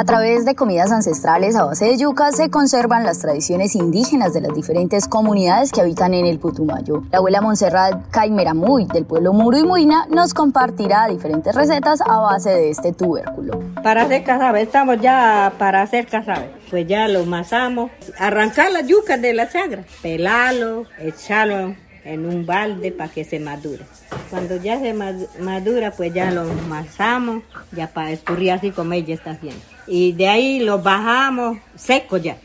A 0.00 0.04
través 0.04 0.46
de 0.46 0.54
comidas 0.54 0.92
ancestrales 0.92 1.56
a 1.56 1.64
base 1.64 1.84
de 1.84 1.98
yuca 1.98 2.32
se 2.32 2.48
conservan 2.48 3.04
las 3.04 3.18
tradiciones 3.18 3.74
indígenas 3.74 4.32
de 4.32 4.40
las 4.40 4.54
diferentes 4.54 5.06
comunidades 5.06 5.72
que 5.72 5.82
habitan 5.82 6.14
en 6.14 6.24
el 6.24 6.38
Putumayo. 6.38 7.02
La 7.12 7.18
abuela 7.18 7.42
Montserrat 7.42 8.08
Caimeramuy 8.10 8.86
del 8.86 9.04
pueblo 9.04 9.34
Muro 9.34 9.58
y 9.58 9.62
Muina 9.62 10.06
nos 10.08 10.32
compartirá 10.32 11.06
diferentes 11.06 11.54
recetas 11.54 12.00
a 12.00 12.16
base 12.16 12.48
de 12.48 12.70
este 12.70 12.94
tubérculo. 12.94 13.60
Para 13.82 14.04
hacer 14.04 14.24
casabe, 14.24 14.62
estamos 14.62 15.02
ya 15.02 15.52
para 15.58 15.82
hacer 15.82 16.06
casabe. 16.06 16.50
Pues 16.70 16.86
ya 16.86 17.06
lo 17.06 17.26
masamos, 17.26 17.90
arrancar 18.18 18.72
la 18.72 18.80
yuca 18.80 19.18
de 19.18 19.34
la 19.34 19.50
chagra, 19.50 19.84
pelarlo, 20.00 20.86
echarlo 20.98 21.74
en 22.04 22.26
un 22.26 22.46
balde 22.46 22.92
para 22.92 23.10
que 23.10 23.24
se 23.24 23.40
madure. 23.40 23.84
Cuando 24.30 24.56
ya 24.56 24.78
se 24.78 24.92
madura, 24.92 25.92
pues 25.92 26.12
ya 26.14 26.30
lo 26.30 26.44
masamos, 26.68 27.42
ya 27.72 27.88
para 27.88 28.10
escurrir 28.10 28.52
así 28.52 28.70
como 28.70 28.92
ella 28.92 29.14
está 29.14 29.32
haciendo. 29.32 29.60
Y 29.86 30.12
de 30.12 30.28
ahí 30.28 30.60
lo 30.60 30.80
bajamos 30.80 31.58
seco 31.74 32.16
ya. 32.16 32.36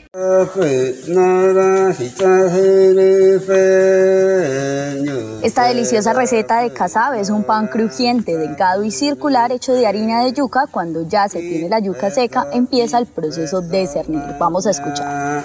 Esta 5.44 5.68
deliciosa 5.68 6.14
receta 6.14 6.62
de 6.62 6.74
casabe 6.74 7.20
es 7.20 7.30
un 7.30 7.44
pan 7.44 7.68
crujiente, 7.68 8.36
delgado 8.36 8.84
y 8.84 8.90
circular 8.90 9.52
hecho 9.52 9.74
de 9.74 9.86
harina 9.86 10.24
de 10.24 10.34
yuca. 10.34 10.62
Cuando 10.72 11.08
ya 11.08 11.30
se 11.30 11.40
tiene 11.40 11.70
la 11.70 11.80
yuca 11.80 12.10
seca, 12.10 12.48
empieza 12.52 12.98
el 12.98 13.06
proceso 13.06 13.62
de 13.62 13.86
cernir. 13.86 14.24
Vamos 14.40 14.66
a 14.66 14.72
escuchar. 14.72 15.44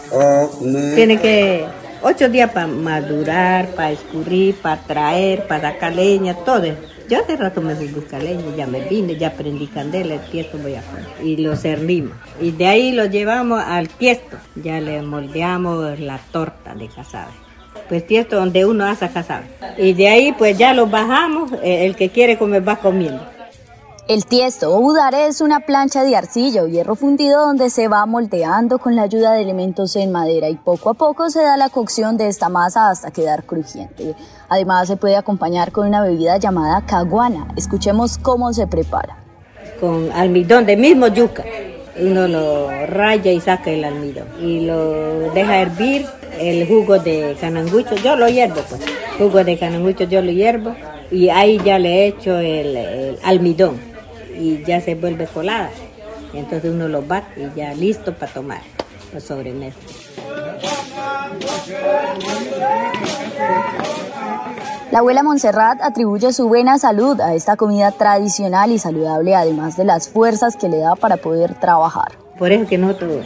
Tiene 0.95 1.21
que 1.21 1.67
ocho 2.03 2.29
días 2.29 2.51
para 2.51 2.67
madurar, 2.67 3.69
para 3.71 3.93
escurrir, 3.93 4.55
para 4.57 4.81
traer, 4.83 5.47
para 5.47 5.73
sacar 5.73 5.95
leña, 5.95 6.35
todo. 6.35 6.67
Yo 7.09 7.19
hace 7.19 7.37
rato 7.37 7.61
me 7.61 7.75
fui 7.75 7.89
a 7.89 7.93
buscar 7.93 8.23
leña, 8.23 8.45
ya 8.57 8.67
me 8.67 8.81
vine, 8.81 9.17
ya 9.17 9.33
prendí 9.33 9.67
candela, 9.67 10.15
el 10.15 10.21
tiesto 10.31 10.59
voy 10.59 10.77
a 10.77 10.83
poner. 10.83 11.07
Y 11.25 11.37
lo 11.39 11.57
cernimos. 11.57 12.17
Y 12.41 12.53
de 12.53 12.67
ahí 12.67 12.93
lo 12.93 13.07
llevamos 13.07 13.63
al 13.65 13.89
tiesto. 13.89 14.37
Ya 14.55 14.81
le 14.81 15.03
moldeamos 15.03 15.99
la 15.99 16.19
torta 16.31 16.75
de 16.75 16.89
casabe. 16.89 17.33
Pues 17.89 18.07
tiesto 18.07 18.37
donde 18.37 18.65
uno 18.65 18.85
hace 18.85 19.09
casabe. 19.09 19.47
Y 19.77 19.93
de 19.93 20.09
ahí 20.09 20.33
pues 20.33 20.57
ya 20.57 20.73
lo 20.73 20.87
bajamos, 20.87 21.53
eh, 21.63 21.87
el 21.87 21.97
que 21.97 22.11
quiere 22.11 22.39
comer 22.39 22.67
va 22.67 22.77
comiendo. 22.77 23.25
El 24.11 24.27
tiesto 24.27 24.75
o 24.75 24.81
budare 24.81 25.29
es 25.29 25.41
una 25.41 25.61
plancha 25.61 26.03
de 26.03 26.17
arcilla 26.17 26.65
o 26.65 26.67
hierro 26.67 26.97
fundido 26.97 27.47
donde 27.47 27.71
se 27.71 27.87
va 27.87 28.05
moldeando 28.07 28.81
con 28.81 28.97
la 28.97 29.03
ayuda 29.03 29.35
de 29.35 29.43
elementos 29.43 29.95
en 29.95 30.11
madera 30.11 30.49
y 30.49 30.57
poco 30.57 30.91
a 30.91 30.95
poco 30.95 31.31
se 31.31 31.41
da 31.41 31.57
la 31.57 31.69
cocción 31.69 32.17
de 32.17 32.27
esta 32.27 32.49
masa 32.49 32.91
hasta 32.91 33.13
quedar 33.13 33.45
crujiente. 33.45 34.17
Además 34.49 34.89
se 34.89 34.97
puede 34.97 35.15
acompañar 35.15 35.71
con 35.71 35.87
una 35.87 36.03
bebida 36.03 36.39
llamada 36.39 36.85
caguana. 36.85 37.47
Escuchemos 37.57 38.19
cómo 38.19 38.53
se 38.53 38.67
prepara. 38.67 39.17
Con 39.79 40.11
almidón 40.11 40.67
de 40.67 40.77
mismo 40.77 41.07
yuca. 41.07 41.45
Uno 41.97 42.27
lo 42.27 42.69
raya 42.87 43.31
y 43.31 43.41
saca 43.41 43.71
el 43.71 43.85
almidón 43.85 44.27
y 44.41 44.67
lo 44.67 45.31
deja 45.35 45.59
hervir 45.59 46.05
el 46.37 46.67
jugo 46.67 46.99
de 46.99 47.37
canangucho. 47.41 47.95
Yo 48.03 48.17
lo 48.17 48.29
hiervo, 48.29 48.61
pues. 48.69 48.81
Jugo 49.19 49.45
de 49.45 49.57
canangucho 49.57 50.03
yo 50.03 50.21
lo 50.21 50.33
hiervo 50.33 50.75
y 51.13 51.29
ahí 51.29 51.61
ya 51.65 51.79
le 51.79 52.09
echo 52.09 52.39
el, 52.39 52.77
el 52.77 53.19
almidón 53.23 53.90
y 54.35 54.63
ya 54.65 54.81
se 54.81 54.95
vuelve 54.95 55.27
colada. 55.27 55.71
Entonces 56.33 56.71
uno 56.73 56.89
lo 56.89 57.03
bate 57.03 57.43
y 57.43 57.59
ya 57.59 57.75
listo 57.75 58.15
para 58.15 58.33
tomar 58.33 58.61
la 59.13 59.21
sobremesa. 59.21 59.79
La 64.91 64.99
abuela 64.99 65.23
Montserrat 65.23 65.81
atribuye 65.83 66.33
su 66.33 66.49
buena 66.49 66.79
salud 66.79 67.21
a 67.21 67.35
esta 67.35 67.57
comida 67.57 67.93
tradicional 67.93 68.73
y 68.73 68.79
saludable, 68.79 69.37
además 69.37 69.77
de 69.77 69.85
las 69.85 70.09
fuerzas 70.09 70.57
que 70.57 70.69
le 70.69 70.79
da 70.79 70.97
para 70.97 71.17
poder 71.17 71.55
trabajar. 71.55 72.13
Por 72.39 72.51
eso 72.51 72.67
que 72.67 72.77
nosotros 72.77 73.25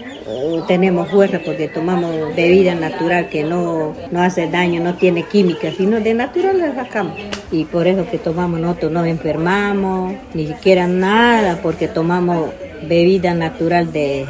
tenemos 0.67 1.09
fuerza, 1.11 1.41
porque 1.45 1.69
tomamos 1.69 2.35
bebida 2.35 2.75
natural 2.75 3.29
que 3.29 3.43
no, 3.43 3.95
no 4.11 4.23
hace 4.23 4.49
daño, 4.49 4.83
no 4.83 4.95
tiene 4.95 5.25
química, 5.25 5.71
sino 5.77 6.01
de 6.01 6.15
natural 6.15 6.59
la 6.59 6.75
sacamos. 6.75 7.15
Y 7.51 7.65
por 7.65 7.87
eso 7.87 8.07
que 8.11 8.19
tomamos 8.19 8.61
nosotros 8.61 8.93
no 8.93 9.05
enfermamos, 9.05 10.15
ni 10.33 10.47
siquiera 10.47 10.87
nada, 10.87 11.61
porque 11.63 11.89
tomamos 11.89 12.51
bebida 12.85 13.35
natural 13.35 13.93
de, 13.93 14.27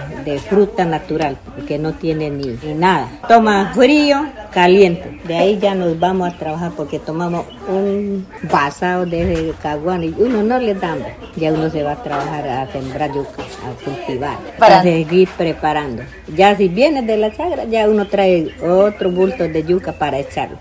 fruta 0.49 0.85
natural, 0.85 1.37
que 1.67 1.79
no 1.79 1.93
tiene 1.95 2.31
ni, 2.31 2.57
nada. 2.75 3.09
Toma 3.29 3.73
frío, 3.75 4.27
caliente. 4.51 5.21
De 5.25 5.37
ahí 5.37 5.59
ya 5.59 5.75
nos 5.75 5.99
vamos 5.99 6.33
a 6.33 6.39
trabajar 6.39 6.73
porque 6.77 6.99
tomamos 6.99 7.47
un 7.69 8.27
basado 8.51 9.07
de 9.07 9.55
caguán 9.63 10.05
y 10.05 10.15
uno 10.19 10.43
no 10.43 10.59
le 10.59 10.75
da 10.75 10.97
Ya 11.37 11.53
uno 11.53 11.71
se 11.71 11.83
va 11.83 11.93
a 11.93 12.03
trabajar 12.03 12.49
a 12.49 12.73
sembrar 12.73 13.13
yuca, 13.13 13.43
a 13.43 13.85
cultivar, 13.85 14.39
para 14.59 14.83
seguir 14.83 15.29
preparando. 15.37 16.03
Ya 16.35 16.57
si 16.57 16.69
viene 16.69 17.03
de 17.03 17.17
la 17.17 17.33
chagra, 17.33 17.65
ya 17.65 17.89
uno 17.89 18.07
trae 18.07 18.55
otro 18.63 19.11
bulto 19.11 19.49
de 19.49 19.65
yuca 19.65 19.93
para 19.93 20.19
echarlo. 20.19 20.59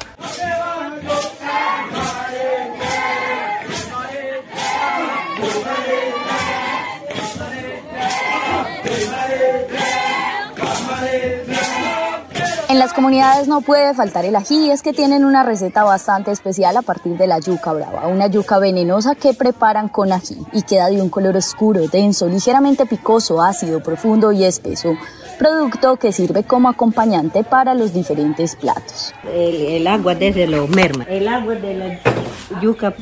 En 12.73 12.79
las 12.79 12.91
comunidades 12.91 13.47
no 13.47 13.61
puede 13.61 13.94
faltar 13.94 14.25
el 14.25 14.35
ají, 14.35 14.72
es 14.72 14.81
que 14.81 14.94
tienen 14.94 15.25
una 15.25 15.44
receta 15.44 15.84
bastante 15.84 16.31
especial 16.31 16.75
a 16.75 16.81
partir 16.81 17.16
de 17.17 17.28
la 17.28 17.38
yuca 17.38 17.72
brava, 17.72 18.07
una 18.07 18.25
yuca 18.25 18.57
venenosa 18.57 19.13
que 19.13 19.35
preparan 19.35 19.89
con 19.89 20.11
ají 20.11 20.38
y 20.53 20.63
queda 20.63 20.88
de 20.88 21.00
un 21.00 21.09
color 21.09 21.38
oscuro, 21.38 21.88
denso, 21.88 22.28
ligeramente 22.28 22.88
picoso, 22.88 23.44
ácido, 23.44 23.83
profundo 23.83 24.31
y 24.31 24.44
espeso, 24.44 24.97
producto 25.38 25.97
que 25.97 26.12
sirve 26.12 26.45
como 26.45 26.67
acompañante 26.67 27.44
para 27.44 27.75
los 27.75 27.94
diferentes 27.94 28.56
platos. 28.56 29.13
El, 29.31 29.85
agua 29.85 30.16
desde 30.16 30.47
lo 30.47 30.67
merma, 30.67 31.03
el 31.03 31.28
agua 31.28 31.53
de 31.53 31.75
la 31.75 32.59
yuca 32.59 32.95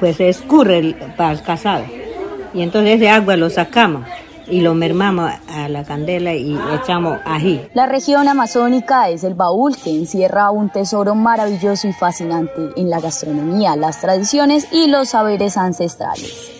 pues 0.00 0.18
escurre 0.20 0.96
para 1.18 1.32
el 1.32 1.42
casado. 1.42 1.84
Y 2.54 2.62
entonces 2.62 2.94
ese 2.94 3.10
agua 3.10 3.36
lo 3.36 3.50
sacamos 3.50 4.06
y 4.50 4.60
lo 4.60 4.74
mermamos 4.74 5.30
a 5.48 5.68
la 5.68 5.84
candela 5.84 6.34
y 6.34 6.58
echamos 6.80 7.18
ají. 7.24 7.60
La 7.74 7.86
región 7.86 8.28
amazónica 8.28 9.08
es 9.08 9.24
el 9.24 9.34
baúl 9.34 9.76
que 9.76 9.90
encierra 9.90 10.50
un 10.50 10.70
tesoro 10.70 11.14
maravilloso 11.14 11.88
y 11.88 11.92
fascinante 11.92 12.70
en 12.76 12.90
la 12.90 13.00
gastronomía, 13.00 13.76
las 13.76 14.00
tradiciones 14.00 14.66
y 14.72 14.86
los 14.88 15.10
saberes 15.10 15.56
ancestrales. 15.56 16.57